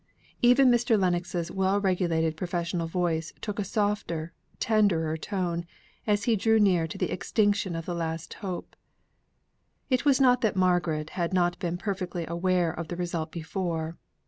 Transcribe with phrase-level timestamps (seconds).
[0.41, 0.99] Even Mr.
[0.99, 5.63] Lennox's well regulated professional voice took a softer, tenderer tone,
[6.07, 8.75] as he drew near to the extinction of the last hope.
[9.91, 13.95] It was not that Margaret had not been perfectly aware of the result before.